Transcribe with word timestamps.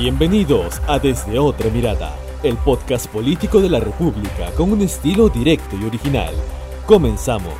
Bienvenidos 0.00 0.80
a 0.86 1.00
Desde 1.00 1.40
Otra 1.40 1.70
Mirada, 1.70 2.14
el 2.44 2.56
podcast 2.58 3.08
político 3.08 3.60
de 3.60 3.68
la 3.68 3.80
República 3.80 4.52
con 4.56 4.70
un 4.70 4.82
estilo 4.82 5.28
directo 5.28 5.76
y 5.76 5.84
original. 5.86 6.32
Comenzamos. 6.86 7.52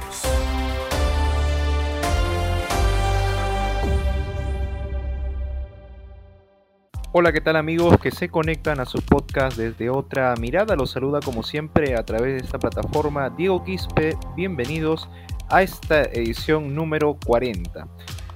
Hola, 7.10 7.32
¿qué 7.32 7.40
tal 7.40 7.56
amigos 7.56 7.98
que 8.00 8.12
se 8.12 8.28
conectan 8.28 8.78
a 8.78 8.84
su 8.84 9.02
podcast 9.02 9.56
desde 9.56 9.90
otra 9.90 10.32
mirada? 10.36 10.76
Los 10.76 10.92
saluda 10.92 11.18
como 11.18 11.42
siempre 11.42 11.96
a 11.96 12.04
través 12.04 12.40
de 12.40 12.46
esta 12.46 12.60
plataforma 12.60 13.30
Diego 13.30 13.64
Quispe. 13.64 14.16
Bienvenidos 14.36 15.08
a 15.50 15.62
esta 15.62 16.02
edición 16.02 16.72
número 16.72 17.18
40. 17.26 17.88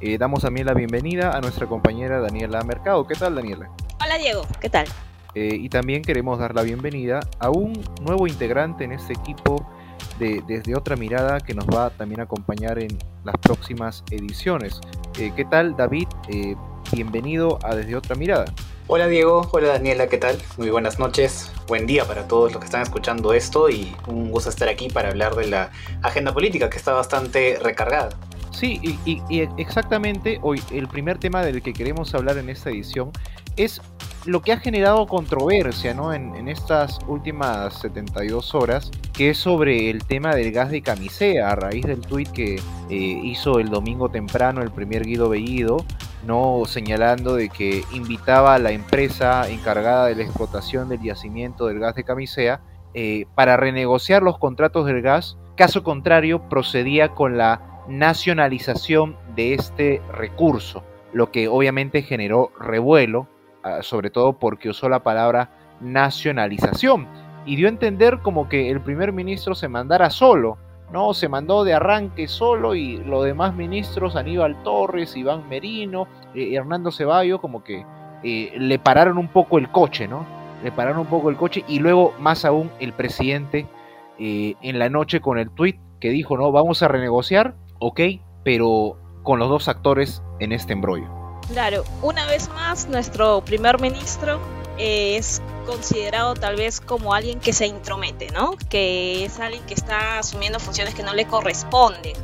Eh, 0.04 0.18
damos 0.18 0.42
también 0.42 0.66
la 0.66 0.74
bienvenida 0.74 1.30
a 1.30 1.40
nuestra 1.40 1.68
compañera 1.68 2.18
Daniela 2.18 2.64
Mercado. 2.64 3.06
¿Qué 3.06 3.14
tal, 3.14 3.36
Daniela? 3.36 3.70
Hola, 4.04 4.18
Diego. 4.18 4.42
¿Qué 4.60 4.68
tal? 4.68 4.86
Eh, 5.36 5.54
y 5.54 5.68
también 5.68 6.02
queremos 6.02 6.40
dar 6.40 6.56
la 6.56 6.62
bienvenida 6.62 7.20
a 7.38 7.50
un 7.50 7.72
nuevo 8.00 8.26
integrante 8.26 8.82
en 8.82 8.90
este 8.90 9.12
equipo 9.12 9.64
de 10.18 10.42
Desde 10.48 10.74
Otra 10.74 10.96
Mirada 10.96 11.38
que 11.38 11.54
nos 11.54 11.66
va 11.66 11.90
también 11.90 12.18
a 12.18 12.24
acompañar 12.24 12.80
en 12.80 12.98
las 13.22 13.36
próximas 13.36 14.02
ediciones. 14.10 14.80
Eh, 15.20 15.32
¿Qué 15.36 15.44
tal, 15.44 15.76
David? 15.76 16.08
bienvenido 16.90 17.60
a 17.62 17.76
Desde 17.76 17.94
Otra 17.94 18.16
Mirada. 18.16 18.46
Hola 18.88 19.06
Diego, 19.06 19.48
hola 19.52 19.68
Daniela, 19.68 20.08
¿qué 20.08 20.18
tal? 20.18 20.36
Muy 20.58 20.68
buenas 20.68 20.98
noches, 20.98 21.52
buen 21.68 21.86
día 21.86 22.04
para 22.04 22.26
todos 22.26 22.52
los 22.52 22.60
que 22.60 22.66
están 22.66 22.82
escuchando 22.82 23.32
esto 23.32 23.70
y 23.70 23.94
un 24.08 24.32
gusto 24.32 24.50
estar 24.50 24.68
aquí 24.68 24.88
para 24.88 25.10
hablar 25.10 25.36
de 25.36 25.46
la 25.46 25.70
agenda 26.02 26.34
política 26.34 26.68
que 26.68 26.76
está 26.76 26.92
bastante 26.92 27.58
recargada. 27.62 28.10
Sí, 28.52 28.98
y, 29.04 29.40
exactamente 29.56 30.38
hoy 30.42 30.62
el 30.70 30.86
primer 30.86 31.18
tema 31.18 31.42
del 31.42 31.62
que 31.62 31.72
queremos 31.72 32.14
hablar 32.14 32.36
en 32.38 32.48
esta 32.48 32.70
edición 32.70 33.10
es 33.56 33.80
lo 34.24 34.40
que 34.40 34.52
ha 34.52 34.58
generado 34.58 35.06
controversia 35.06 35.94
¿no? 35.94 36.12
en, 36.12 36.48
estas 36.48 37.00
últimas 37.08 37.80
72 37.80 38.54
horas, 38.54 38.90
que 39.12 39.30
es 39.30 39.38
sobre 39.38 39.90
el 39.90 40.04
tema 40.04 40.34
del 40.34 40.52
gas 40.52 40.70
de 40.70 40.82
camisea, 40.82 41.50
a 41.50 41.56
raíz 41.56 41.84
del 41.84 42.00
tuit 42.02 42.30
que 42.30 42.56
eh, 42.56 42.60
hizo 42.90 43.58
el 43.58 43.68
domingo 43.68 44.10
temprano 44.10 44.62
el 44.62 44.70
primer 44.70 45.04
Guido 45.04 45.28
Bellido, 45.28 45.84
¿no? 46.24 46.62
señalando 46.66 47.34
de 47.34 47.48
que 47.48 47.84
invitaba 47.92 48.54
a 48.54 48.58
la 48.58 48.70
empresa 48.70 49.48
encargada 49.48 50.06
de 50.06 50.14
la 50.14 50.22
explotación 50.22 50.88
del 50.88 51.02
yacimiento 51.02 51.66
del 51.66 51.80
gas 51.80 51.96
de 51.96 52.04
camisea 52.04 52.60
eh, 52.94 53.26
para 53.34 53.56
renegociar 53.56 54.22
los 54.22 54.38
contratos 54.38 54.86
del 54.86 55.02
gas, 55.02 55.36
caso 55.56 55.82
contrario 55.82 56.48
procedía 56.48 57.08
con 57.08 57.38
la 57.38 57.71
nacionalización 57.88 59.16
de 59.34 59.54
este 59.54 60.02
recurso, 60.12 60.82
lo 61.12 61.30
que 61.30 61.48
obviamente 61.48 62.02
generó 62.02 62.52
revuelo, 62.58 63.28
ah, 63.62 63.82
sobre 63.82 64.10
todo 64.10 64.38
porque 64.38 64.68
usó 64.68 64.88
la 64.88 65.02
palabra 65.02 65.50
nacionalización 65.80 67.06
y 67.44 67.56
dio 67.56 67.66
a 67.66 67.70
entender 67.70 68.20
como 68.20 68.48
que 68.48 68.70
el 68.70 68.80
primer 68.80 69.12
ministro 69.12 69.54
se 69.54 69.68
mandara 69.68 70.10
solo, 70.10 70.58
¿no? 70.92 71.14
Se 71.14 71.28
mandó 71.28 71.64
de 71.64 71.74
arranque 71.74 72.28
solo 72.28 72.74
y 72.74 72.98
los 72.98 73.24
demás 73.24 73.54
ministros, 73.54 74.14
Aníbal 74.14 74.62
Torres, 74.62 75.16
Iván 75.16 75.48
Merino, 75.48 76.06
eh, 76.34 76.54
Hernando 76.54 76.92
Ceballos, 76.92 77.40
como 77.40 77.64
que 77.64 77.84
eh, 78.22 78.52
le 78.56 78.78
pararon 78.78 79.18
un 79.18 79.28
poco 79.28 79.58
el 79.58 79.70
coche, 79.70 80.06
¿no? 80.06 80.24
Le 80.62 80.70
pararon 80.70 81.00
un 81.00 81.06
poco 81.06 81.30
el 81.30 81.36
coche 81.36 81.64
y 81.66 81.80
luego, 81.80 82.14
más 82.20 82.44
aún, 82.44 82.70
el 82.78 82.92
presidente 82.92 83.66
eh, 84.18 84.54
en 84.62 84.78
la 84.78 84.88
noche 84.88 85.20
con 85.20 85.38
el 85.38 85.50
tuit 85.50 85.76
que 85.98 86.10
dijo, 86.10 86.36
no, 86.36 86.52
vamos 86.52 86.82
a 86.82 86.88
renegociar 86.88 87.54
ok, 87.82 88.00
pero 88.44 88.96
con 89.24 89.40
los 89.40 89.48
dos 89.48 89.68
actores 89.68 90.22
en 90.38 90.52
este 90.52 90.72
embrollo. 90.72 91.08
Claro, 91.48 91.84
una 92.00 92.24
vez 92.26 92.48
más, 92.50 92.88
nuestro 92.88 93.42
primer 93.44 93.80
ministro 93.80 94.40
es 94.78 95.42
considerado 95.66 96.34
tal 96.34 96.56
vez 96.56 96.80
como 96.80 97.12
alguien 97.12 97.40
que 97.40 97.52
se 97.52 97.66
intromete, 97.66 98.30
¿no? 98.30 98.56
Que 98.70 99.24
es 99.24 99.40
alguien 99.40 99.64
que 99.66 99.74
está 99.74 100.18
asumiendo 100.18 100.60
funciones 100.60 100.94
que 100.94 101.02
no 101.02 101.12
le 101.12 101.26
corresponden 101.26 102.14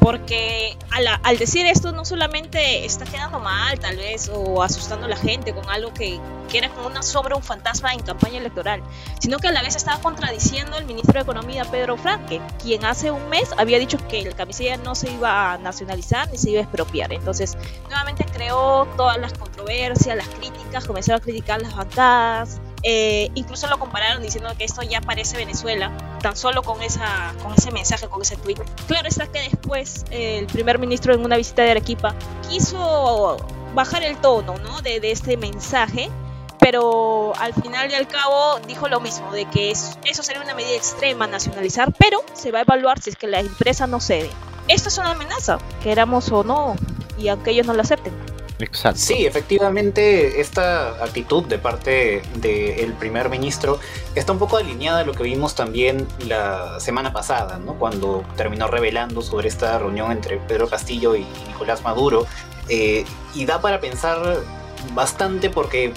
porque 0.00 0.76
al, 1.22 1.38
decir 1.38 1.66
esto 1.66 1.92
no 1.92 2.04
solamente 2.04 2.84
está 2.84 3.04
quedando 3.04 3.40
mal 3.40 3.78
tal 3.78 3.96
vez 3.96 4.30
o 4.32 4.62
asustando 4.62 5.06
a 5.06 5.08
la 5.08 5.16
gente 5.16 5.54
con 5.54 5.68
algo 5.68 5.92
que, 5.92 6.20
era 6.52 6.70
como 6.70 6.86
una 6.86 7.02
sobre 7.02 7.34
un 7.34 7.42
fantasma 7.42 7.92
en 7.92 8.00
campaña 8.00 8.38
electoral, 8.38 8.82
sino 9.20 9.38
que 9.38 9.48
a 9.48 9.52
la 9.52 9.62
vez 9.62 9.76
estaba 9.76 10.00
contradiciendo 10.00 10.78
el 10.78 10.86
ministro 10.86 11.14
de 11.14 11.20
Economía 11.20 11.64
Pedro 11.66 11.98
Franque, 11.98 12.40
quien 12.62 12.84
hace 12.86 13.10
un 13.10 13.28
mes 13.28 13.50
había 13.58 13.78
dicho 13.78 13.98
que 14.08 14.20
el 14.20 14.34
camisilla 14.34 14.78
no 14.78 14.94
se 14.94 15.10
iba 15.10 15.52
a 15.52 15.58
nacionalizar 15.58 16.30
ni 16.30 16.38
se 16.38 16.50
iba 16.50 16.60
a 16.60 16.62
expropiar. 16.62 17.12
Entonces, 17.12 17.56
nuevamente 17.88 18.24
creó 18.32 18.86
todas 18.96 19.18
las 19.18 19.34
controversias, 19.34 20.16
las 20.16 20.28
críticas, 20.28 20.86
comenzaron 20.86 21.20
a 21.20 21.24
criticar 21.24 21.60
las 21.60 21.76
bancadas, 21.76 22.60
eh, 22.82 23.30
incluso 23.34 23.66
lo 23.66 23.78
compararon 23.78 24.22
diciendo 24.22 24.50
que 24.56 24.64
esto 24.64 24.82
ya 24.82 25.00
parece 25.00 25.36
Venezuela, 25.36 25.90
tan 26.22 26.36
solo 26.36 26.62
con, 26.62 26.82
esa, 26.82 27.34
con 27.42 27.52
ese 27.54 27.70
mensaje, 27.70 28.08
con 28.08 28.22
ese 28.22 28.36
tweet. 28.36 28.56
Claro 28.86 29.08
está 29.08 29.26
que 29.26 29.40
después 29.40 30.04
el 30.10 30.46
primer 30.46 30.78
ministro 30.78 31.14
en 31.14 31.24
una 31.24 31.36
visita 31.36 31.62
de 31.62 31.72
Arequipa 31.72 32.14
quiso 32.48 33.36
bajar 33.74 34.02
el 34.02 34.16
tono 34.18 34.56
¿no? 34.58 34.80
de, 34.82 35.00
de 35.00 35.10
este 35.10 35.36
mensaje, 35.36 36.08
pero 36.58 37.32
al 37.36 37.54
final 37.54 37.90
y 37.90 37.94
al 37.94 38.08
cabo 38.08 38.58
dijo 38.66 38.88
lo 38.88 39.00
mismo, 39.00 39.32
de 39.32 39.44
que 39.46 39.70
eso 39.70 40.22
sería 40.22 40.42
una 40.42 40.54
medida 40.54 40.76
extrema 40.76 41.26
nacionalizar, 41.26 41.92
pero 41.98 42.22
se 42.32 42.50
va 42.52 42.60
a 42.60 42.62
evaluar 42.62 43.00
si 43.00 43.10
es 43.10 43.16
que 43.16 43.26
la 43.26 43.40
empresa 43.40 43.86
no 43.86 44.00
cede. 44.00 44.30
Esto 44.68 44.88
es 44.88 44.98
una 44.98 45.12
amenaza, 45.12 45.58
queramos 45.82 46.30
o 46.30 46.44
no, 46.44 46.76
y 47.16 47.28
aunque 47.28 47.52
ellos 47.52 47.66
no 47.66 47.72
lo 47.72 47.82
acepten. 47.82 48.12
Exacto. 48.58 48.98
Sí, 48.98 49.24
efectivamente, 49.24 50.40
esta 50.40 51.02
actitud 51.04 51.44
de 51.44 51.58
parte 51.58 52.22
del 52.36 52.92
primer 52.94 53.28
ministro 53.28 53.78
está 54.14 54.32
un 54.32 54.38
poco 54.38 54.56
alineada 54.56 55.00
a 55.00 55.04
lo 55.04 55.14
que 55.14 55.22
vimos 55.22 55.54
también 55.54 56.06
la 56.26 56.80
semana 56.80 57.12
pasada, 57.12 57.58
¿no? 57.58 57.74
cuando 57.74 58.24
terminó 58.36 58.66
revelando 58.66 59.22
sobre 59.22 59.48
esta 59.48 59.78
reunión 59.78 60.10
entre 60.10 60.38
Pedro 60.38 60.68
Castillo 60.68 61.14
y 61.14 61.24
Nicolás 61.46 61.82
Maduro. 61.82 62.26
Eh, 62.68 63.04
y 63.34 63.46
da 63.46 63.60
para 63.60 63.80
pensar 63.80 64.42
bastante 64.94 65.50
porque 65.50 65.86
eh, 65.86 65.92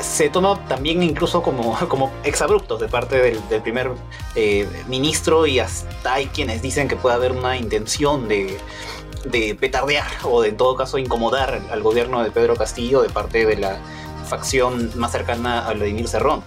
se 0.00 0.28
toma 0.28 0.58
también 0.66 1.02
incluso 1.02 1.42
como, 1.42 1.78
como 1.88 2.10
exabruptos 2.24 2.80
de 2.80 2.88
parte 2.88 3.16
del, 3.20 3.62
primer 3.62 3.90
eh, 4.34 4.66
ministro 4.88 5.46
y 5.46 5.60
hasta 5.60 6.14
hay 6.14 6.26
quienes 6.26 6.62
dicen 6.62 6.88
que 6.88 6.96
puede 6.96 7.14
haber 7.14 7.32
una 7.32 7.56
intención 7.56 8.28
de 8.28 8.58
de 9.24 9.54
petardear 9.54 10.06
o 10.24 10.42
de, 10.42 10.48
en 10.48 10.56
todo 10.56 10.76
caso 10.76 10.98
incomodar 10.98 11.60
al 11.70 11.82
gobierno 11.82 12.22
de 12.22 12.30
Pedro 12.30 12.56
Castillo 12.56 13.02
de 13.02 13.08
parte 13.08 13.46
de 13.46 13.56
la 13.56 13.78
facción 14.26 14.90
más 14.94 15.12
cercana 15.12 15.66
a 15.66 15.72
Vladimir 15.74 16.08
Cerrón, 16.08 16.42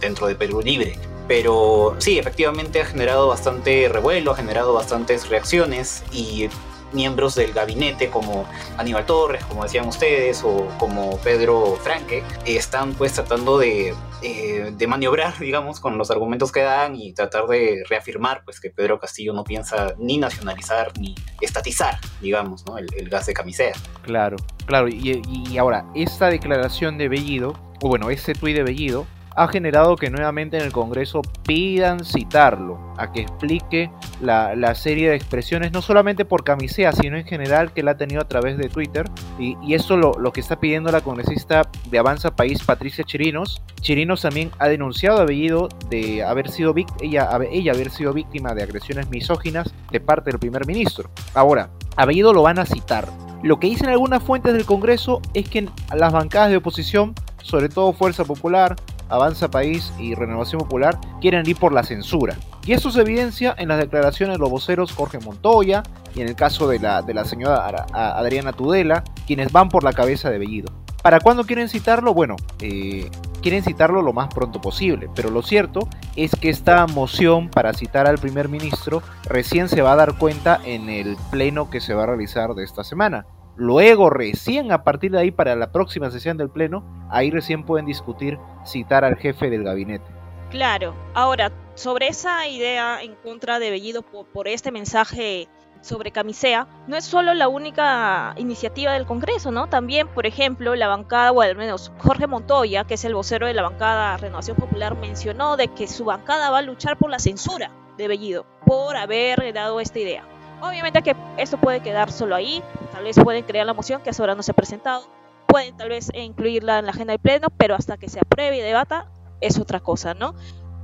dentro 0.00 0.26
de 0.26 0.34
Perú 0.34 0.60
Libre. 0.60 0.98
Pero 1.28 1.94
sí, 1.98 2.18
efectivamente 2.18 2.82
ha 2.82 2.86
generado 2.86 3.28
bastante 3.28 3.88
revuelo, 3.88 4.32
ha 4.32 4.36
generado 4.36 4.72
bastantes 4.72 5.28
reacciones 5.28 6.02
y 6.10 6.48
miembros 6.92 7.36
del 7.36 7.52
gabinete 7.52 8.10
como 8.10 8.46
Aníbal 8.76 9.06
Torres, 9.06 9.44
como 9.44 9.62
decían 9.62 9.86
ustedes, 9.86 10.42
o 10.44 10.66
como 10.78 11.18
Pedro 11.18 11.78
Franque, 11.80 12.24
están 12.44 12.94
pues 12.94 13.12
tratando 13.12 13.58
de, 13.58 13.94
eh, 14.22 14.72
de 14.76 14.86
maniobrar, 14.86 15.38
digamos, 15.38 15.80
con 15.80 15.96
los 15.96 16.10
argumentos 16.10 16.52
que 16.52 16.60
dan 16.60 16.94
y 16.96 17.12
tratar 17.12 17.46
de 17.46 17.82
reafirmar 17.88 18.42
pues 18.44 18.60
que 18.60 18.70
Pedro 18.70 18.98
Castillo 18.98 19.32
no 19.32 19.44
piensa 19.44 19.94
ni 19.98 20.18
nacionalizar 20.18 20.92
ni 20.98 21.14
estatizar, 21.40 21.98
digamos, 22.20 22.66
¿no? 22.66 22.78
el, 22.78 23.08
gas 23.08 23.26
de 23.26 23.34
camisea. 23.34 23.72
Claro, 24.02 24.36
claro, 24.66 24.88
y, 24.88 25.56
ahora, 25.58 25.86
esta 25.94 26.28
declaración 26.28 26.98
de 26.98 27.08
Bellido, 27.08 27.54
o 27.82 27.88
bueno, 27.88 28.10
ese 28.10 28.34
tuit 28.34 28.56
de 28.56 28.62
Bellido, 28.62 29.06
ha 29.36 29.48
generado 29.48 29.96
que 29.96 30.10
nuevamente 30.10 30.58
en 30.58 30.64
el 30.64 30.72
Congreso 30.72 31.22
pidan 31.46 32.04
citarlo, 32.04 32.94
a 32.96 33.12
que 33.12 33.22
explique 33.22 33.90
la, 34.20 34.74
serie 34.74 35.10
de 35.10 35.16
expresiones, 35.16 35.72
no 35.72 35.82
solamente 35.82 36.24
por 36.24 36.44
camisea, 36.44 36.92
sino 36.92 37.16
en 37.16 37.24
general 37.24 37.72
que 37.72 37.82
la 37.82 37.92
ha 37.92 37.96
tenido 37.96 38.20
a 38.20 38.28
través 38.28 38.58
de 38.58 38.68
Twitter. 38.68 39.08
Y, 39.38 39.56
eso 39.74 39.96
lo, 39.96 40.32
que 40.32 40.40
está 40.40 40.60
pidiendo 40.60 40.90
la 40.90 41.00
congresista 41.00 41.68
de 41.90 41.98
Avanza 41.98 42.34
País, 42.34 42.62
Patricia 42.64 43.04
Chirinos. 43.04 43.62
Chirinos 43.80 44.22
también 44.22 44.50
ha 44.58 44.68
denunciado 44.68 45.20
a 45.20 45.24
Bellido 45.24 45.68
de 45.88 46.22
haber 46.22 46.50
sido 46.50 46.74
ella, 47.00 47.28
ella 47.50 47.72
haber 47.72 47.90
sido 47.90 48.12
víctima 48.12 48.54
de 48.54 48.62
agresiones 48.62 49.08
misóginas 49.08 49.72
de 49.90 50.00
parte 50.00 50.30
del 50.30 50.38
primer 50.38 50.66
ministro. 50.66 51.10
Ahora, 51.34 51.70
a 51.96 52.06
lo 52.06 52.42
van 52.42 52.58
a 52.58 52.66
citar. 52.66 53.08
Lo 53.42 53.58
que 53.58 53.68
dicen 53.68 53.88
algunas 53.88 54.22
fuentes 54.22 54.52
del 54.52 54.66
Congreso 54.66 55.22
es 55.32 55.48
que 55.48 55.68
las 55.94 56.12
bancadas 56.12 56.50
de 56.50 56.58
oposición, 56.58 57.14
sobre 57.42 57.68
todo 57.68 57.92
Fuerza 57.94 58.24
Popular, 58.24 58.76
Avanza 59.10 59.50
País 59.50 59.92
y 59.98 60.14
Renovación 60.14 60.60
Popular 60.60 60.98
quieren 61.20 61.46
ir 61.46 61.56
por 61.56 61.72
la 61.72 61.82
censura. 61.82 62.36
Y 62.64 62.72
eso 62.72 62.90
se 62.90 63.00
evidencia 63.00 63.54
en 63.58 63.68
las 63.68 63.78
declaraciones 63.78 64.36
de 64.36 64.40
los 64.40 64.50
voceros 64.50 64.92
Jorge 64.92 65.18
Montoya 65.18 65.82
y 66.14 66.20
en 66.20 66.28
el 66.28 66.36
caso 66.36 66.68
de 66.68 66.78
la, 66.78 67.24
señora 67.24 67.86
Adriana 67.92 68.52
Tudela, 68.52 69.04
quienes 69.26 69.52
van 69.52 69.68
por 69.68 69.84
la 69.84 69.92
cabeza 69.92 70.30
de 70.30 70.38
Bellido. 70.38 70.72
¿Para 71.02 71.20
cuándo 71.20 71.44
quieren 71.44 71.68
citarlo? 71.68 72.12
Bueno, 72.12 72.36
eh, 72.60 73.10
quieren 73.40 73.64
citarlo 73.64 74.02
lo 74.02 74.12
más 74.12 74.32
pronto 74.34 74.60
posible, 74.60 75.08
pero 75.14 75.30
lo 75.30 75.40
cierto 75.40 75.88
es 76.14 76.32
que 76.32 76.50
esta 76.50 76.86
moción 76.86 77.48
para 77.48 77.72
citar 77.72 78.06
al 78.06 78.18
primer 78.18 78.50
ministro 78.50 79.02
recién 79.24 79.68
se 79.70 79.80
va 79.80 79.92
a 79.92 79.96
dar 79.96 80.18
cuenta 80.18 80.60
en 80.64 80.90
el 80.90 81.16
pleno 81.30 81.70
que 81.70 81.80
se 81.80 81.94
va 81.94 82.02
a 82.02 82.06
realizar 82.06 82.54
de 82.54 82.64
esta 82.64 82.84
semana 82.84 83.24
Luego, 83.60 84.08
recién 84.08 84.72
a 84.72 84.84
partir 84.84 85.10
de 85.10 85.18
ahí, 85.18 85.30
para 85.30 85.54
la 85.54 85.70
próxima 85.70 86.10
sesión 86.10 86.38
del 86.38 86.48
Pleno, 86.48 86.82
ahí 87.10 87.30
recién 87.30 87.64
pueden 87.64 87.84
discutir 87.84 88.38
citar 88.64 89.04
al 89.04 89.16
jefe 89.16 89.50
del 89.50 89.64
gabinete. 89.64 90.20
Claro, 90.50 90.94
ahora, 91.14 91.52
sobre 91.74 92.08
esa 92.08 92.48
idea 92.48 93.02
en 93.02 93.14
contra 93.14 93.60
de 93.60 93.70
Bellido 93.70 94.02
por, 94.02 94.48
este 94.48 94.72
mensaje 94.72 95.48
sobre 95.80 96.10
Camisea, 96.10 96.66
no 96.88 96.96
es 96.96 97.04
solo 97.04 97.32
la 97.34 97.46
única 97.48 98.34
iniciativa 98.36 98.92
del 98.92 99.06
Congreso, 99.06 99.52
¿no? 99.52 99.68
También, 99.68 100.08
por 100.08 100.26
ejemplo, 100.26 100.74
la 100.74 100.88
bancada, 100.88 101.30
o 101.30 101.40
al 101.40 101.56
menos 101.56 101.92
Jorge 101.98 102.26
Montoya, 102.26 102.84
que 102.84 102.94
es 102.94 103.04
el 103.04 103.14
vocero 103.14 103.46
de 103.46 103.54
la 103.54 103.62
bancada 103.62 104.16
Renovación 104.16 104.56
Popular, 104.56 104.96
mencionó 104.96 105.56
de 105.56 105.68
que 105.68 105.86
su 105.86 106.04
bancada 106.04 106.50
va 106.50 106.58
a 106.58 106.62
luchar 106.62 106.98
por 106.98 107.10
la 107.10 107.20
censura 107.20 107.70
de 107.96 108.08
Bellido, 108.08 108.44
por 108.66 108.96
haber 108.96 109.52
dado 109.54 109.80
esta 109.80 110.00
idea. 110.00 110.24
Obviamente 110.60 111.00
que 111.02 111.16
esto 111.38 111.58
puede 111.58 111.80
quedar 111.80 112.10
solo 112.10 112.34
ahí, 112.34 112.62
tal 112.92 113.04
vez 113.04 113.16
pueden 113.18 113.44
crear 113.44 113.64
la 113.64 113.72
moción 113.72 114.02
que 114.02 114.10
hasta 114.10 114.22
ahora 114.22 114.34
no 114.34 114.42
se 114.42 114.50
ha 114.50 114.54
presentado, 114.54 115.06
pueden 115.50 115.76
tal 115.76 115.88
vez 115.88 116.10
incluirla 116.14 116.78
en 116.78 116.86
la 116.86 116.92
agenda 116.92 117.12
del 117.12 117.20
pleno, 117.20 117.48
pero 117.56 117.74
hasta 117.74 117.96
que 117.96 118.08
se 118.08 118.20
apruebe 118.20 118.56
y 118.56 118.60
debata 118.60 119.08
es 119.40 119.58
otra 119.58 119.80
cosa, 119.80 120.14
¿no? 120.14 120.34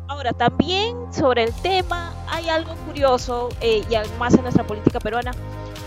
Ahora, 0.09 0.33
también 0.33 0.97
sobre 1.13 1.43
el 1.45 1.53
tema 1.53 2.15
hay 2.29 2.49
algo 2.49 2.75
curioso 2.87 3.49
eh, 3.61 3.85
y 3.89 3.95
además 3.95 4.35
en 4.35 4.43
nuestra 4.43 4.65
política 4.65 5.01
peruana. 5.01 5.33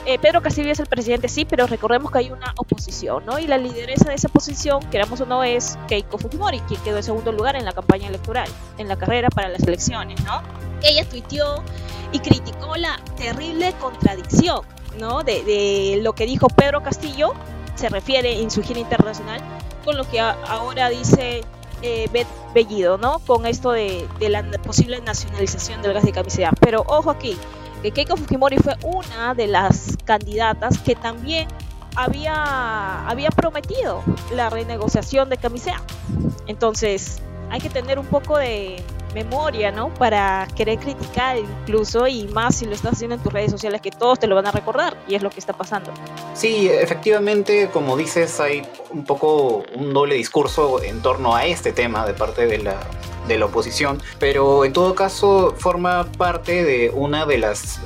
Eh, 0.06 0.18
Pedro 0.18 0.42
Castillo 0.42 0.72
es 0.72 0.80
el 0.80 0.88
presidente, 0.88 1.28
sí, 1.28 1.46
pero 1.46 1.68
recordemos 1.68 2.12
que 2.12 2.20
hay 2.20 2.32
una 2.32 2.54
oposición, 2.58 3.26
¿no? 3.26 3.38
Y 3.38 3.48
la 3.48 3.58
lideresa 3.58 4.10
de 4.10 4.16
esa 4.16 4.28
oposición, 4.28 4.82
queramos 4.90 5.22
o 5.22 5.26
no, 5.26 5.44
es 5.44 5.78
Keiko 5.88 6.18
Fujimori, 6.18 6.60
quien 6.62 6.82
quedó 6.82 6.98
en 6.98 7.04
segundo 7.04 7.32
lugar 7.32 7.56
en 7.56 7.66
la 7.66 7.74
campaña 7.74 8.08
electoral, 8.08 8.50
en 8.78 8.88
la 8.88 8.98
carrera 8.98 9.30
para 9.30 9.50
las 9.50 9.64
elecciones, 9.64 10.24
¿no? 10.24 10.42
Ella 10.84 11.08
tuiteó 11.08 11.64
y 12.12 12.20
criticó 12.20 12.76
la 12.76 13.00
terrible 13.18 13.74
contradicción, 13.80 14.62
¿no? 14.98 15.24
De, 15.24 15.44
de 15.44 16.00
lo 16.02 16.14
que 16.14 16.26
dijo 16.26 16.48
Pedro 16.48 16.82
Castillo, 16.82 17.34
se 17.80 17.90
refiere 17.90 18.42
en 18.42 18.52
su 18.52 18.62
gira 18.62 18.80
internacional, 18.80 19.42
con 19.86 19.98
lo 19.98 20.04
que 20.04 20.20
ahora 20.20 20.90
dice 20.90 21.42
eh, 21.82 22.10
Bellido, 22.54 22.98
¿no? 22.98 23.20
Con 23.20 23.46
esto 23.46 23.72
de, 23.72 24.08
la 24.20 24.44
posible 24.62 25.00
nacionalización 25.02 25.82
del 25.82 25.94
gas 25.94 26.04
de 26.04 26.12
camisea. 26.12 26.52
Pero 26.60 26.84
ojo 26.88 27.10
aquí, 27.10 27.38
que 27.82 27.92
Keiko 27.92 28.18
Fujimori 28.18 28.58
fue 28.58 28.76
una 28.84 29.34
de 29.34 29.48
las 29.48 29.98
candidatas 30.04 30.78
que 30.80 30.96
también 30.96 31.48
había, 31.96 33.08
había 33.08 33.30
prometido 33.30 34.04
la 34.36 34.50
renegociación 34.50 35.30
de 35.30 35.38
camisea. 35.38 35.82
Entonces, 36.48 37.22
hay 37.50 37.62
que 37.62 37.70
tener 37.70 37.98
un 37.98 38.06
poco 38.08 38.38
de, 38.38 38.84
memoria, 39.14 39.72
¿no? 39.72 39.94
Para 39.94 40.48
querer 40.56 40.80
criticar 40.80 41.38
incluso 41.38 42.08
y 42.08 42.28
más 42.28 42.56
si 42.56 42.66
lo 42.66 42.74
estás 42.74 42.94
haciendo 42.94 43.16
en 43.16 43.22
tus 43.22 43.34
redes 43.34 43.52
sociales 43.52 43.82
que 43.82 43.92
todos 43.92 44.20
te 44.20 44.28
lo 44.28 44.36
van 44.36 44.48
a 44.48 44.52
recordar 44.52 44.98
y 45.08 45.16
es 45.16 45.22
lo 45.22 45.30
que 45.30 45.40
está 45.40 45.54
pasando. 45.54 45.92
Sí, 46.34 46.70
efectivamente, 46.70 47.70
como 47.72 47.98
dices, 47.98 48.40
hay 48.40 48.64
un 48.92 49.04
poco 49.04 49.64
un 49.76 49.94
doble 49.94 50.16
discurso 50.16 50.82
en 50.82 51.02
torno 51.02 51.36
a 51.36 51.46
este 51.46 51.72
tema 51.72 52.06
de 52.06 52.14
parte 52.14 52.46
de 52.46 52.60
la, 52.60 52.80
de 53.28 53.38
la 53.38 53.46
oposición, 53.46 54.02
pero 54.20 54.66
en 54.66 54.74
todo 54.74 54.96
caso 54.96 55.56
forma 55.58 56.06
parte 56.18 56.64
de 56.64 56.90
una 56.90 57.26
de 57.26 57.38
las 57.38 57.80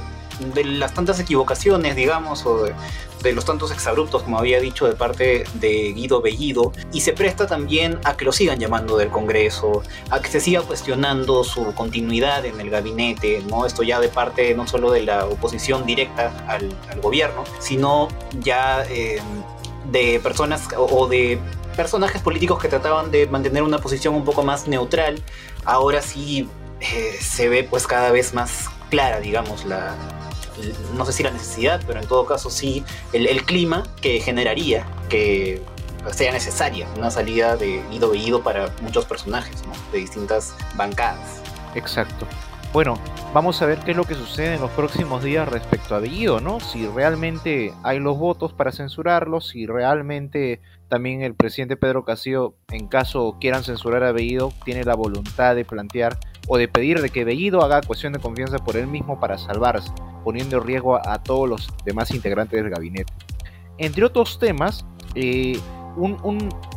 de 0.53 0.63
las 0.63 0.93
tantas 0.93 1.19
equivocaciones, 1.19 1.95
digamos, 1.95 2.45
o 2.45 2.65
de, 2.65 3.33
los 3.33 3.45
tantos 3.45 3.71
exabruptos, 3.71 4.23
como 4.23 4.37
había 4.37 4.59
dicho, 4.59 4.85
de 4.85 4.95
parte 4.95 5.45
de 5.53 5.93
Guido 5.93 6.21
Bellido, 6.21 6.73
y 6.91 7.01
se 7.01 7.13
presta 7.13 7.47
también 7.47 7.99
a 8.03 8.17
que 8.17 8.25
lo 8.25 8.33
sigan 8.33 8.59
llamando 8.59 8.97
del 8.97 9.09
Congreso, 9.09 9.81
a 10.09 10.19
que 10.19 10.29
se 10.29 10.41
siga 10.41 10.61
cuestionando 10.61 11.45
su 11.45 11.73
continuidad 11.73 12.45
en 12.45 12.59
el 12.59 12.69
gabinete, 12.69 13.41
¿no? 13.49 13.65
Esto 13.65 13.81
ya 13.83 14.01
de 14.01 14.09
parte 14.09 14.53
no 14.55 14.67
solo 14.67 14.91
de 14.91 15.03
la 15.03 15.25
oposición 15.25 15.85
directa 15.85 16.33
al, 16.47 16.75
gobierno, 17.01 17.43
sino 17.59 18.09
ya 18.39 18.85
eh, 18.89 19.21
de 19.91 20.19
personas 20.19 20.67
o 20.77 21.07
de 21.07 21.39
personajes 21.75 22.21
políticos 22.21 22.61
que 22.61 22.67
trataban 22.67 23.11
de 23.11 23.27
mantener 23.27 23.63
una 23.63 23.79
posición 23.79 24.15
un 24.15 24.23
poco 24.23 24.43
más 24.43 24.67
neutral, 24.67 25.21
ahora 25.65 26.01
sí 26.01 26.47
eh, 26.79 27.17
se 27.19 27.49
ve 27.49 27.63
pues 27.63 27.87
cada 27.87 28.11
vez 28.11 28.33
más 28.33 28.69
clara, 28.89 29.19
digamos, 29.19 29.65
la, 29.65 29.95
no 30.95 31.05
sé 31.05 31.13
si 31.13 31.23
la 31.23 31.31
necesidad, 31.31 31.81
pero 31.85 31.99
en 31.99 32.07
todo 32.07 32.25
caso 32.25 32.49
sí 32.49 32.83
el, 33.11 33.43
clima 33.43 33.83
que 34.01 34.19
generaría 34.19 34.85
que 35.09 35.61
sea 36.11 36.31
necesaria 36.31 36.87
una 36.97 37.11
salida 37.11 37.55
de 37.55 37.81
Guido 37.89 38.11
Bellido 38.11 38.43
para 38.43 38.69
muchos 38.81 39.05
personajes 39.05 39.63
de 39.91 39.99
distintas 39.99 40.55
bancadas. 40.75 41.41
Exacto. 41.75 42.27
Bueno, 42.73 42.97
vamos 43.33 43.61
a 43.61 43.67
ver 43.67 43.77
qué 43.79 43.91
es 43.91 43.97
lo 43.97 44.03
que 44.05 44.15
sucede 44.15 44.55
en 44.55 44.61
los 44.61 44.71
próximos 44.71 45.23
días 45.23 45.47
respecto 45.47 45.95
a 45.95 45.99
Bellido, 45.99 46.41
¿no? 46.41 46.59
Si 46.59 46.87
realmente 46.87 47.71
hay 47.83 47.99
los 47.99 48.17
votos 48.17 48.51
para 48.51 48.71
censurarlo, 48.71 49.41
si 49.41 49.67
realmente 49.67 50.59
también 50.89 51.21
el 51.21 51.35
presidente 51.35 51.77
Pedro 51.77 52.03
Castillo, 52.03 52.55
en 52.71 52.87
caso 52.87 53.37
quieran 53.39 53.63
censurar 53.63 54.03
a 54.03 54.11
Bellido, 54.11 54.51
tiene 54.65 54.83
la 54.83 54.95
voluntad 54.95 55.55
de 55.55 55.65
plantear 55.65 56.17
o 56.47 56.57
de 56.57 56.67
pedir 56.67 56.99
de 57.01 57.09
que 57.09 57.23
Bellido 57.23 57.61
haga 57.63 57.81
cuestión 57.81 58.11
de 58.11 58.19
confianza 58.19 58.57
por 58.57 58.75
él 58.75 58.87
mismo 58.87 59.19
para 59.19 59.37
salvarse, 59.37 59.91
poniendo 60.23 60.57
en 60.57 60.63
riesgo 60.63 60.95
a, 60.95 61.21
todos 61.21 61.47
los 61.49 61.69
demás 61.85 62.11
integrantes 62.11 62.61
del 62.61 62.71
gabinete. 62.71 63.11
Entre 63.77 64.03
otros 64.05 64.39
temas, 64.39 64.85
eh, 65.15 65.59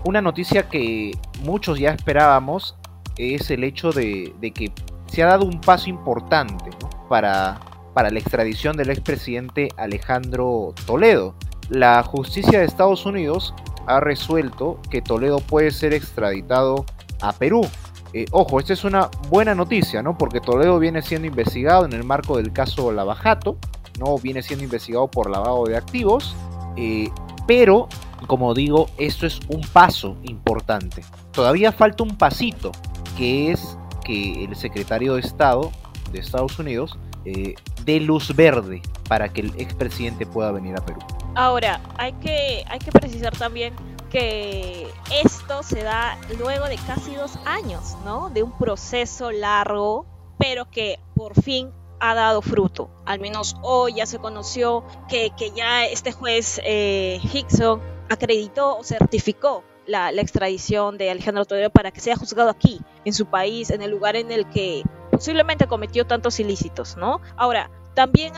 una 0.04 0.20
noticia 0.20 0.68
que 0.68 1.12
muchos 1.42 1.78
ya 1.78 1.90
esperábamos 1.92 2.76
es 3.16 3.50
el 3.50 3.64
hecho 3.64 3.92
de, 3.92 4.34
que 4.54 4.72
se 5.06 5.22
ha 5.22 5.26
dado 5.26 5.44
un 5.44 5.60
paso 5.60 5.88
importante 5.88 6.70
para, 7.08 7.60
para 7.94 8.10
la 8.10 8.18
extradición 8.18 8.76
del 8.76 8.90
expresidente 8.90 9.68
Alejandro 9.76 10.74
Toledo. 10.86 11.34
La 11.70 12.02
justicia 12.02 12.58
de 12.58 12.66
Estados 12.66 13.06
Unidos 13.06 13.54
ha 13.86 14.00
resuelto 14.00 14.80
que 14.90 15.00
Toledo 15.00 15.38
puede 15.38 15.70
ser 15.70 15.94
extraditado 15.94 16.84
a 17.20 17.32
Perú 17.32 17.66
eh, 18.12 18.26
ojo, 18.30 18.60
esta 18.60 18.72
es 18.72 18.84
una 18.84 19.10
buena 19.28 19.54
noticia, 19.54 20.02
¿no? 20.02 20.16
Porque 20.16 20.40
Toledo 20.40 20.78
viene 20.78 21.02
siendo 21.02 21.26
investigado 21.26 21.84
en 21.84 21.92
el 21.92 22.04
marco 22.04 22.36
del 22.36 22.52
caso 22.52 22.92
Lavajato, 22.92 23.56
¿no? 23.98 24.16
Viene 24.18 24.42
siendo 24.42 24.64
investigado 24.64 25.08
por 25.08 25.30
lavado 25.30 25.64
de 25.64 25.76
activos, 25.76 26.34
eh, 26.76 27.10
pero, 27.46 27.88
como 28.26 28.54
digo, 28.54 28.88
esto 28.98 29.26
es 29.26 29.40
un 29.48 29.60
paso 29.60 30.16
importante. 30.22 31.04
Todavía 31.32 31.72
falta 31.72 32.02
un 32.02 32.16
pasito, 32.16 32.72
que 33.16 33.52
es 33.52 33.76
que 34.04 34.44
el 34.44 34.54
secretario 34.56 35.14
de 35.14 35.20
Estado 35.20 35.72
de 36.12 36.20
Estados 36.20 36.58
Unidos 36.58 36.96
eh, 37.24 37.54
dé 37.84 38.00
luz 38.00 38.34
verde 38.34 38.80
para 39.08 39.28
que 39.28 39.42
el 39.42 39.52
expresidente 39.58 40.26
pueda 40.26 40.52
venir 40.52 40.76
a 40.76 40.84
Perú. 40.84 41.00
Ahora, 41.34 41.80
hay 41.98 42.12
que, 42.14 42.64
hay 42.68 42.78
que 42.78 42.92
precisar 42.92 43.36
también 43.36 43.74
que 44.16 44.88
esto 45.12 45.62
se 45.62 45.82
da 45.82 46.18
luego 46.38 46.64
de 46.68 46.78
casi 46.78 47.14
dos 47.14 47.38
años, 47.44 47.98
¿no? 48.02 48.30
De 48.30 48.42
un 48.42 48.56
proceso 48.56 49.30
largo, 49.30 50.06
pero 50.38 50.70
que 50.70 50.98
por 51.14 51.38
fin 51.42 51.70
ha 52.00 52.14
dado 52.14 52.40
fruto. 52.40 52.88
Al 53.04 53.20
menos 53.20 53.56
hoy 53.60 53.96
ya 53.96 54.06
se 54.06 54.18
conoció 54.18 54.84
que, 55.06 55.30
ya 55.54 55.84
este 55.84 56.12
juez 56.12 56.62
eh, 56.64 57.20
Hickson 57.30 57.82
acreditó 58.08 58.78
o 58.78 58.84
certificó 58.84 59.64
la, 59.86 60.08
extradición 60.12 60.96
de 60.96 61.10
Alejandro 61.10 61.44
Toledo 61.44 61.68
para 61.68 61.90
que 61.90 62.00
sea 62.00 62.16
juzgado 62.16 62.48
aquí, 62.48 62.80
en 63.04 63.12
su 63.12 63.26
país, 63.26 63.68
en 63.68 63.82
el 63.82 63.90
lugar 63.90 64.16
en 64.16 64.32
el 64.32 64.48
que 64.48 64.82
posiblemente 65.10 65.66
cometió 65.66 66.06
tantos 66.06 66.40
ilícitos, 66.40 66.96
¿no? 66.96 67.20
Ahora, 67.36 67.70
también 67.92 68.32